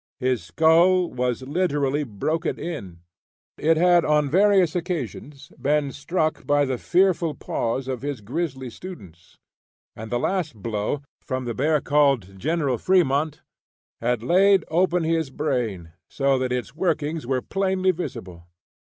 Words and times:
His 0.19 0.41
skull 0.43 1.11
was 1.11 1.43
literally 1.43 2.03
broken 2.03 2.57
in. 2.57 3.01
It 3.59 3.77
had 3.77 4.03
on 4.03 4.31
various 4.31 4.75
occasions 4.75 5.51
been 5.61 5.91
struck 5.91 6.47
by 6.47 6.65
the 6.65 6.79
fearful 6.79 7.35
paws 7.35 7.87
of 7.87 8.01
his 8.01 8.19
grizzly 8.21 8.71
students; 8.71 9.37
and 9.95 10.11
the 10.11 10.17
last 10.17 10.55
blow, 10.55 11.03
from 11.21 11.45
the 11.45 11.53
bear 11.53 11.81
called 11.81 12.39
"General 12.39 12.79
Fremont," 12.79 13.43
had 14.01 14.23
laid 14.23 14.65
open 14.69 15.03
his 15.03 15.29
brain, 15.29 15.91
so 16.09 16.39
that 16.39 16.51
its 16.51 16.75
workings 16.75 17.27
were 17.27 17.43
plainly 17.43 17.91
visible. 17.91 18.47